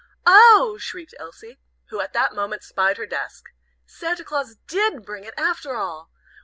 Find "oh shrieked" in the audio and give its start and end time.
0.25-1.13